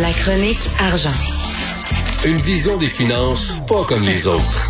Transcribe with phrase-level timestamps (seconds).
[0.00, 1.12] La chronique argent.
[2.24, 4.66] Une vision des finances pas comme les autres.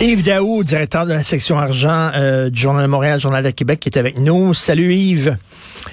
[0.00, 3.80] Yves Daou, directeur de la section argent euh, du Journal de Montréal, Journal de Québec,
[3.80, 4.54] qui est avec nous.
[4.54, 5.36] Salut Yves.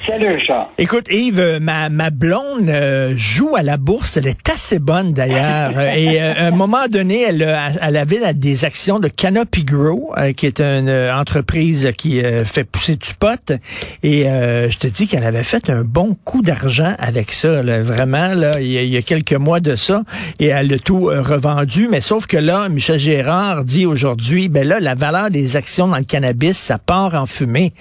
[0.05, 0.69] Salut, Richard.
[0.77, 4.17] Écoute, Yves, euh, ma, ma blonde euh, joue à la bourse.
[4.17, 5.79] Elle est assez bonne d'ailleurs.
[5.95, 10.59] et à un moment donné, elle, elle avait des actions de Canopy Grow, qui est
[10.59, 13.53] une entreprise qui fait pousser du pot.
[14.01, 17.61] Et je te dis qu'elle avait fait un bon coup d'argent avec ça.
[17.61, 20.03] vraiment, là, il y, a, quelques mois de ça.
[20.39, 21.87] Et elle a tout revendu.
[21.89, 25.97] Mais sauf que là, Michel Gérard dit aujourd'hui, ben là, la valeur des actions dans
[25.97, 27.71] le cannabis, ça part en fumée.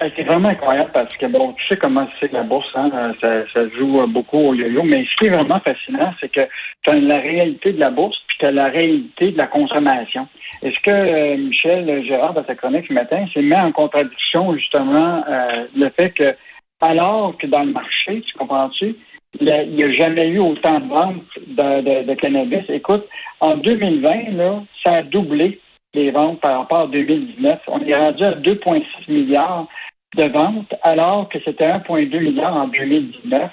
[0.00, 3.68] C'est vraiment incroyable parce que, bon, tu sais comment c'est la bourse, hein, ça, ça,
[3.76, 6.48] joue beaucoup au yo-yo, mais ce qui est vraiment fascinant, c'est que
[6.84, 10.26] tu as la réalité de la bourse puis tu as la réalité de la consommation.
[10.62, 15.22] Est-ce que euh, Michel Gérard, dans sa chronique ce matin, s'est mis en contradiction, justement,
[15.28, 16.34] euh, le fait que,
[16.80, 18.96] alors que dans le marché, tu comprends-tu,
[19.38, 22.64] il n'y a, jamais eu autant de ventes de, de, cannabis.
[22.68, 23.06] Écoute,
[23.40, 25.60] en 2020, là, ça a doublé
[25.94, 27.60] les ventes par rapport à 2019.
[27.68, 29.68] On est rendu à 2,6 milliards
[30.16, 33.50] de ventes, alors que c'était 1,2 milliard en 2019.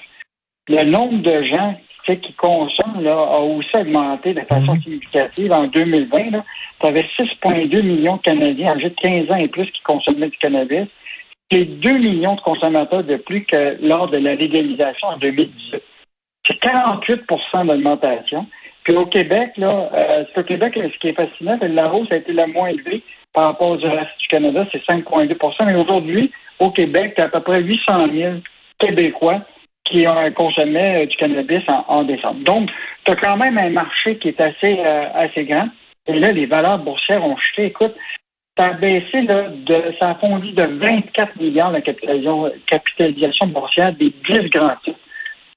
[0.68, 1.76] Le nombre de gens
[2.16, 4.82] qui consomment là, a aussi augmenté de façon mhm.
[4.82, 5.52] significative.
[5.52, 6.42] En 2020,
[6.80, 10.38] tu avais 6,2 millions de Canadiens âgés de 15 ans et plus qui consommaient du
[10.38, 10.86] cannabis.
[11.50, 15.82] C'est 2 millions de consommateurs de plus que lors de la légalisation en 2018.
[16.46, 18.46] C'est 48% d'augmentation.
[18.84, 22.10] Puis au Québec, là, euh, au Québec, ce qui est fascinant, c'est que la hausse
[22.10, 23.02] a été la moins élevée
[23.34, 27.28] par rapport au reste du Canada, c'est 5,2% Mais aujourd'hui, au Québec, tu as à
[27.28, 28.34] peu près 800 000
[28.78, 29.42] Québécois
[29.90, 32.40] qui ont consommé euh, du cannabis en, décembre.
[32.44, 32.70] Donc,
[33.04, 35.68] tu as quand même un marché qui est assez, euh, assez grand.
[36.06, 37.66] Et là, les valeurs boursières ont chuté.
[37.66, 37.94] Écoute,
[38.56, 43.92] ça a baissé, là, de, ça a fondu de 24 milliards la capitalisation, capitalisation boursière
[43.94, 44.98] des 10 grands titres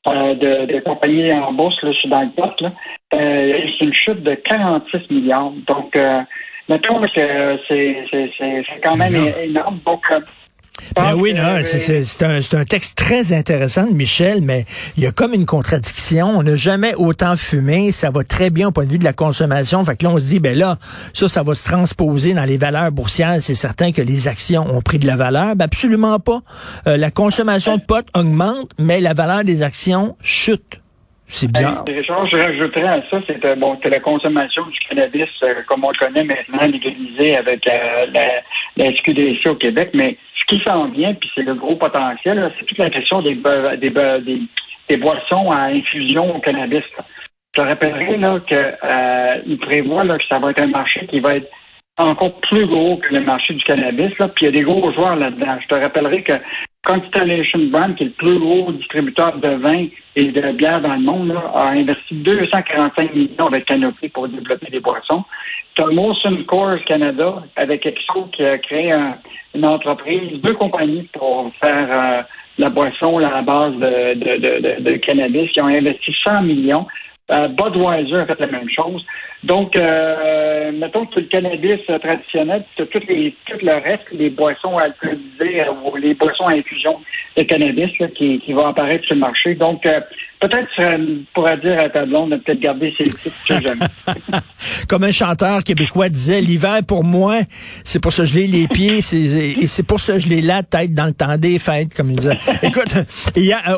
[0.07, 2.65] euh, de, compagnies en bourse, là, dans le poste.
[3.11, 5.51] c'est une chute de 46 milliards.
[5.67, 5.97] Donc,
[6.69, 9.77] mettons que c'est quand même énorme.
[9.85, 10.05] Donc,
[10.95, 14.65] ben oui, non, c'est un, un, texte très intéressant de Michel, mais
[14.97, 16.27] il y a comme une contradiction.
[16.27, 19.13] On n'a jamais autant fumé, ça va très bien au point de vue de la
[19.13, 19.83] consommation.
[19.85, 20.77] Fait que là, on se dit, ben là,
[21.13, 23.37] ça, ça va se transposer dans les valeurs boursières.
[23.41, 25.55] C'est certain que les actions ont pris de la valeur.
[25.55, 26.41] Ben absolument pas.
[26.87, 30.81] Euh, la consommation de pot augmente, mais la valeur des actions chute.
[31.27, 31.85] C'est bien.
[31.87, 35.91] je rajouterais à ça, c'est euh, bon, que la consommation du cannabis, euh, comme on
[35.91, 38.05] le connaît maintenant, légalisée avec la,
[38.75, 40.17] la SQDC au Québec, mais
[40.51, 45.49] qui s'en vient, puis c'est le gros potentiel, c'est toute la question des, des, boissons
[45.49, 46.83] à infusion au cannabis.
[47.55, 51.21] Je te rappellerai là, qu'il euh, prévoit là, que ça va être un marché qui
[51.21, 51.49] va être
[51.97, 54.11] encore plus gros que le marché du cannabis.
[54.19, 55.57] Là, puis il y a des gros joueurs là-dedans.
[55.61, 56.33] Je te rappellerai que
[56.83, 61.01] Constellation Brand, qui est le plus gros distributeur de vin et de bière dans le
[61.01, 65.23] monde, a investi 245 millions avec Canopy pour développer des boissons.
[65.75, 68.91] Tu as Molson Coors Canada avec Exo qui a créé
[69.53, 72.23] une entreprise, deux compagnies pour faire euh,
[72.57, 76.87] la boisson à la base de, cannabis qui ont investi 100 millions.
[77.29, 79.05] Euh, Budweiser a fait la même chose.
[79.43, 84.77] Donc, euh, mettons que le cannabis traditionnel, tu tout, les, tout le reste, les boissons
[84.77, 86.99] alcoolisées euh, ou les boissons à infusion
[87.35, 89.55] de cannabis qui, qui vont apparaître sur le marché.
[89.55, 89.99] Donc, euh,
[90.41, 93.85] peut-être tu pourrais dire à ta blonde de peut-être garder ses titres jamais.
[94.87, 97.39] Comme un chanteur québécois disait, l'hiver pour moi,
[97.83, 101.13] c'est pour se geler les pieds et c'est pour se geler la tête dans le
[101.13, 102.37] temps des fêtes, comme il disait.
[102.63, 102.93] Écoute,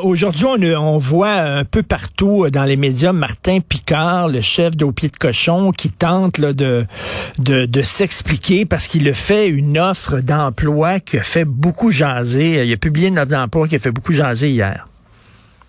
[0.02, 4.92] aujourd'hui, on, on voit un peu partout dans les médias Martin Picard, le chef d'Au
[4.92, 6.84] Pied de Cochon, qui tente de,
[7.38, 12.64] de, s'expliquer parce qu'il a fait une offre d'emploi qui a fait beaucoup jaser.
[12.64, 14.86] Il a publié une offre d'emploi qui a fait beaucoup jaser hier.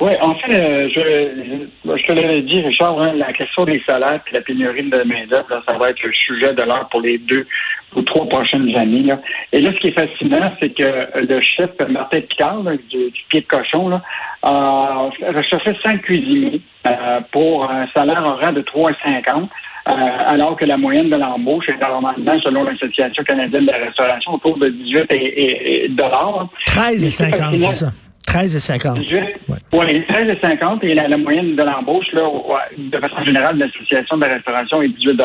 [0.02, 4.20] Oui, en fait, euh, je, je te l'avais dit, Richard, hein, la question des salaires
[4.30, 7.48] et la pénurie de main-d'œuvre, ça va être le sujet de l'heure pour les deux
[7.96, 9.14] ou trois prochaines années.
[9.54, 13.48] Et là, ce qui est fascinant, c'est que le chef Martin Picard, du, pied de
[13.48, 14.02] cochon, là,
[14.44, 19.46] a recherché cinq cuisiniers euh, pour un salaire horaire de 3,50 euh,
[19.86, 24.58] alors que la moyenne de l'embauche est normalement, selon l'Association canadienne de la restauration, autour
[24.58, 26.48] de 18 et, dollars.
[26.66, 27.92] 13 et 50, c'est ça.
[28.26, 29.00] 13 et 50.
[29.74, 32.28] Oui, 13 et 50 et la, moyenne de l'embauche, là,
[32.76, 35.22] de façon générale, de l'Association de la restauration est 18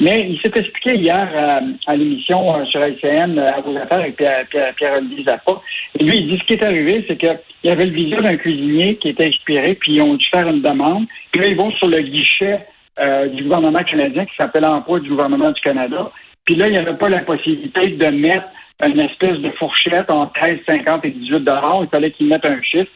[0.00, 4.16] Mais il s'est expliqué hier euh, à l'émission euh, sur LCN à vos affaires avec
[4.16, 5.60] Pierre-Olivier Zappa.
[5.98, 8.36] Et lui, il dit ce qui est arrivé, c'est qu'il y avait le visage d'un
[8.36, 11.06] cuisinier qui était inspiré, puis ils ont dû faire une demande.
[11.32, 12.60] Puis là, ils vont sur le guichet
[13.00, 16.10] euh, du gouvernement canadien qui s'appelle Emploi du gouvernement du Canada.
[16.44, 18.46] Puis là, il n'y avait pas la possibilité de mettre
[18.84, 21.48] une espèce de fourchette entre 13,50 et 18
[21.82, 22.90] Il fallait qu'ils mettent un chiffre.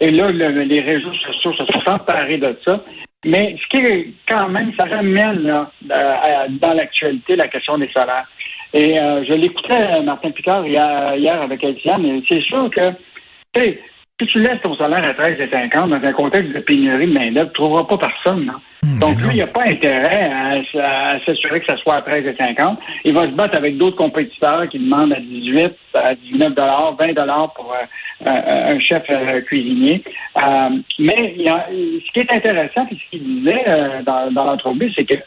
[0.00, 2.84] Et là, les réseaux sociaux se sont emparés de ça.
[3.24, 5.70] Mais ce qui est quand même, ça ramène là,
[6.60, 8.26] dans l'actualité la question des salaires.
[8.74, 12.94] Et euh, je l'écoutais, Martin Picard, hier, avec Étienne, et c'est sûr que,
[14.20, 17.60] si tu laisses ton salaire à 13,50 dans un contexte de pénurie de main-d'œuvre, tu
[17.60, 18.52] ne trouveras pas personne.
[18.82, 22.76] Hmm, Donc, lui, il n'y a pas intérêt à, s'assurer que ça soit à 13,50.
[23.04, 26.52] Il va se battre avec d'autres compétiteurs qui demandent à 18, à 19
[26.98, 30.02] 20 pour euh, euh, un chef euh, cuisinier.
[30.98, 33.64] mais il y a, ce qui est intéressant, et ce qu'il disait
[34.04, 35.18] dans, dans l'entrevue, c'est que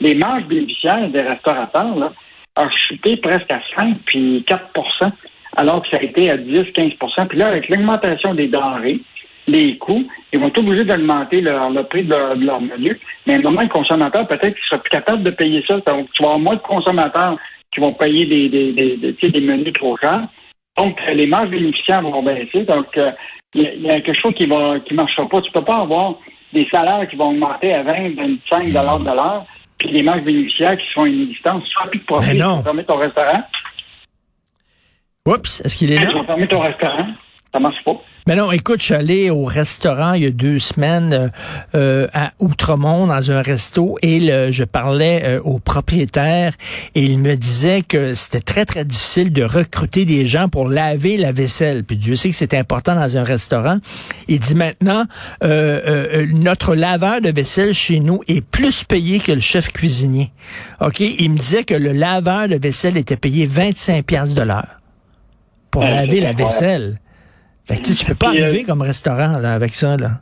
[0.00, 2.12] les marges bénéficiaires des restaurateurs là,
[2.56, 4.72] ont chuté presque à 5 puis 4
[5.56, 9.00] alors que ça a été à 10-15% Puis là, avec l'augmentation des denrées,
[9.46, 12.98] les coûts, ils vont être obligés d'augmenter leur, le prix de leur, menu.
[13.26, 15.78] Mais à un moment, le consommateur, peut-être qu'il sera plus capable de payer ça.
[15.86, 17.36] Donc, tu vas avoir moins de consommateurs
[17.72, 20.28] qui vont payer des, des, des, des menus trop chers.
[20.76, 22.64] Donc, les marges bénéficiaires vont baisser.
[22.64, 23.10] Donc, euh,
[23.54, 25.40] il y, a quelque chose qui va qui marchera pas.
[25.40, 26.14] Tu peux pas avoir
[26.52, 29.44] des salaires qui vont augmenter à 20, 25 de l'heure,
[29.78, 31.64] puis les marges bénéficiaires qui sont inexistantes.
[31.64, 32.32] Tu plus de profit.
[32.32, 33.42] Tu vas ton restaurant.
[35.28, 36.06] Oups, est-ce qu'il est là?
[36.06, 37.06] Tu vas fermer ton restaurant.
[37.52, 37.92] Ça marche pas.
[38.26, 41.28] Mais non, écoute, je suis allé au restaurant il y a deux semaines euh,
[41.74, 44.20] euh, à Outremont dans un resto et
[44.52, 46.54] je parlais euh, au propriétaire
[46.94, 51.18] et il me disait que c'était très très difficile de recruter des gens pour laver
[51.18, 51.84] la vaisselle.
[51.84, 53.78] Puis Dieu sait que c'est important dans un restaurant.
[54.28, 55.04] Il dit maintenant
[55.42, 60.30] notre laveur de vaisselle chez nous est plus payé que le chef cuisinier.
[60.80, 64.79] Ok, il me disait que le laveur de vaisselle était payé 25 pièces de l'heure
[65.70, 66.98] pour laver la vaisselle.
[67.64, 69.96] Fait que, tu peux pas arriver euh, comme restaurant là, avec ça.
[69.96, 70.20] Là.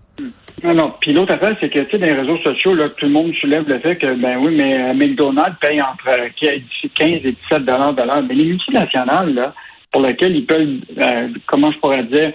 [0.62, 0.95] Non, non.
[1.00, 3.33] Puis l'autre affaire, c'est que, tu sais, dans les réseaux sociaux, là, tout le monde
[3.41, 6.05] soulève le fait que, ben oui, mais euh, McDonald's paye entre
[6.41, 6.50] 15
[7.00, 8.23] euh, et 17 dollars de l'heure.
[8.29, 9.55] Mais les multinationales, là,
[9.91, 10.81] pour lesquelles ils peuvent,
[11.47, 12.31] comment je pourrais dire,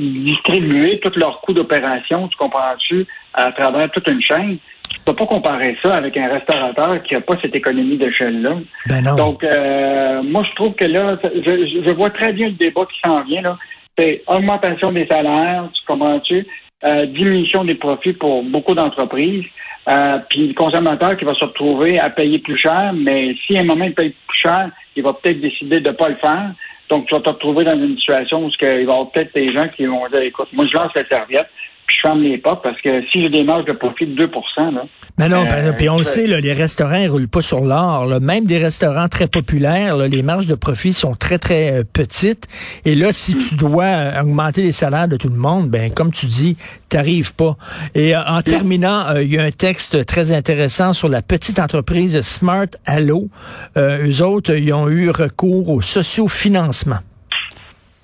[0.00, 4.58] distribuer tous leurs coûts d'opération, tu comprends-tu, à travers toute une chaîne,
[5.04, 8.56] peux pas comparer ça avec un restaurateur qui n'a pas cette économie d'échelle-là.
[8.86, 9.14] Ben non.
[9.14, 13.22] Donc, moi, je trouve que là, je, je vois très bien le débat qui s'en
[13.22, 13.58] vient, là
[13.98, 16.46] c'est augmentation des salaires, tu comprends-tu?
[16.84, 19.44] Euh, diminution des profits pour beaucoup d'entreprises.
[19.88, 23.62] Euh, puis le consommateur qui va se retrouver à payer plus cher, mais si à
[23.62, 26.52] un moment il paye plus cher, il va peut-être décider de ne pas le faire.
[26.90, 29.52] Donc, tu vas te retrouver dans une situation où il va y avoir peut-être des
[29.52, 31.48] gens qui vont dire, écoute, moi, je lance la serviette,
[31.88, 34.30] puis je ferme les portes parce que si j'ai des marges de profit de 2
[34.58, 34.82] là.
[35.18, 38.20] Mais non, euh, puis on le sait, là, les restaurants ne roulent pas sur l'or.
[38.20, 42.46] Même des restaurants très populaires, là, les marges de profit sont très, très euh, petites.
[42.84, 46.12] Et là, si tu dois euh, augmenter les salaires de tout le monde, ben comme
[46.12, 46.56] tu dis,
[46.90, 47.56] t'arrives pas.
[47.94, 52.68] Et en terminant, il y a un texte très intéressant sur la petite entreprise Smart
[52.84, 53.28] Allo.
[53.76, 56.98] eux autres, ils ont eu recours au sociofinancement.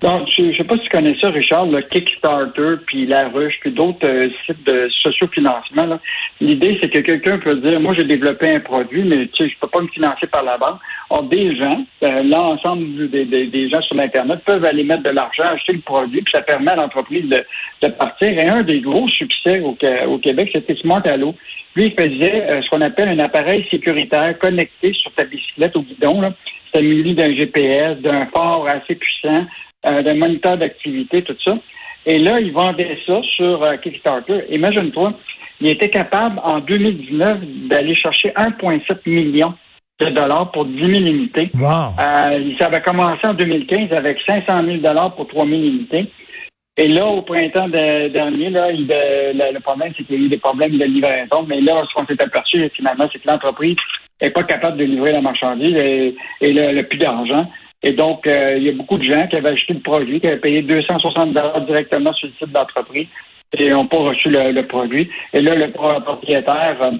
[0.05, 3.71] Je ne sais pas si tu connais ça, Richard, le Kickstarter, puis La Ruche, puis
[3.71, 5.99] d'autres euh, sites de sociofinancement.
[6.39, 9.57] L'idée, c'est que quelqu'un peut dire, moi, j'ai développé un produit, mais tu sais, je
[9.59, 10.79] peux pas me financer par la banque.
[11.09, 15.43] Or, des gens, euh, l'ensemble des, des, gens sur l'Internet peuvent aller mettre de l'argent,
[15.45, 17.43] acheter le produit, puis ça permet à l'entreprise de,
[17.81, 18.29] de, partir.
[18.29, 19.75] Et un des gros succès au,
[20.07, 21.33] au Québec, c'était Smart Allo.
[21.75, 25.81] Lui, il faisait euh, ce qu'on appelle un appareil sécuritaire connecté sur ta bicyclette au
[25.81, 26.31] guidon.
[26.67, 29.45] C'était muni d'un GPS, d'un port assez puissant,
[29.85, 31.57] euh, moniteur d'activité, tout ça.
[32.05, 34.43] Et là, ils vendaient ça sur euh, Kickstarter.
[34.49, 35.13] Imagine-toi,
[35.61, 37.39] il était capable en 2019
[37.69, 39.53] d'aller chercher 1,7 million
[39.99, 41.49] de dollars pour 10 000 unités.
[41.55, 41.93] Wow.
[41.99, 46.11] Euh, ça avait commencé en 2015 avec 500 000 dollars pour 3 000 unités.
[46.77, 50.37] Et là, au printemps dernier, là, il, le, problème, c'est qu'il y a eu des
[50.37, 51.45] problèmes de livraison.
[51.47, 53.77] Mais là, ce qu'on s'est aperçu, finalement, c'est que l'entreprise
[54.21, 57.49] n'est pas capable de livrer la marchandise et, et le, le plus d'argent.
[57.85, 60.27] Et donc, euh, il y a beaucoup de gens qui avaient acheté le produit, qui
[60.27, 61.37] avaient payé 260
[61.67, 63.07] directement sur le site d'entreprise
[63.55, 65.07] et n'ont pas reçu le, produit.
[65.33, 66.91] Et là, le propriétaire euh,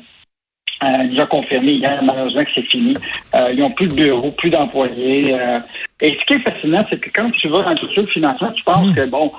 [0.83, 2.93] euh, nous a confirmé hier, malheureusement, que c'est fini.
[3.51, 5.35] ils n'ont plus de bureau, plus d'employés.
[6.01, 8.91] et ce qui est fascinant, c'est que quand tu vas dans le financement, tu penses
[8.91, 8.95] mmh.
[8.95, 9.31] que, bon,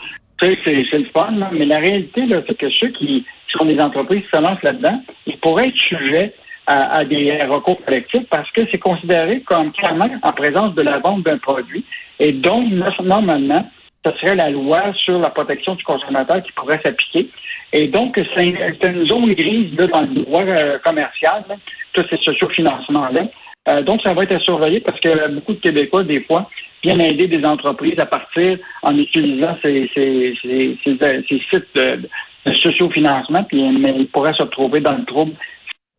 [0.42, 3.24] c'est, c'est le fun, mais la réalité, c'est que ceux qui
[3.56, 6.34] sont des entreprises qui se lancent là-dedans, ils pourraient être sujets
[6.66, 11.22] à, des recours collectifs parce que c'est considéré comme clairement en présence de la vente
[11.22, 11.84] d'un produit
[12.18, 12.68] et donc
[13.02, 13.64] normalement
[14.04, 17.28] ce serait la loi sur la protection du consommateur qui pourrait s'appliquer.
[17.72, 21.44] Et donc, c'est une zone grise dans le droit euh, commercial,
[21.92, 23.26] tous ces sociofinancements-là.
[23.68, 26.48] Euh, donc, ça va être à surveiller parce que beaucoup de Québécois, des fois,
[26.84, 32.08] viennent aider des entreprises à partir en utilisant ces, ces, ces, ces sites de,
[32.46, 35.32] de sociofinancement, puis mais ils pourraient se retrouver dans le trouble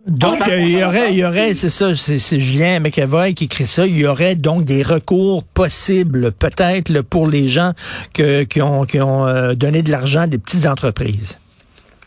[0.05, 3.65] Donc, il y aurait, il y aurait, que- c'est ça, c'est Julien McEvoy qui écrit
[3.65, 7.71] ça, il y aurait donc des recours possibles, peut-être, pour les gens
[8.13, 11.39] que, qui ont, qui ont euh, donné de l'argent à des petites entreprises.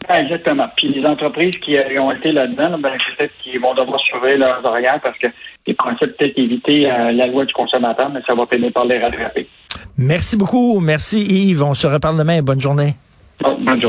[0.09, 0.67] Ouais, Exactement.
[0.77, 4.39] Puis les entreprises qui euh, ont été là-dedans, là, ben, peut-être qu'ils vont devoir surveiller
[4.39, 8.47] leurs arrières parce qu'ils pensaient peut-être éviter euh, la loi du consommateur, mais ça va
[8.51, 9.47] finir par les rattraper.
[9.99, 10.81] Merci beaucoup.
[10.81, 11.63] Merci Yves.
[11.63, 12.41] On se reparle demain.
[12.41, 12.95] Bonne journée.
[13.43, 13.87] Bon, bonne journée.